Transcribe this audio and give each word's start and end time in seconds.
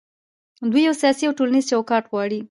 دوی 0.71 0.81
یو 0.87 0.95
سیاسي 1.01 1.23
او 1.27 1.33
ټولنیز 1.39 1.65
چوکاټ 1.71 2.03
غواړي. 2.11 2.39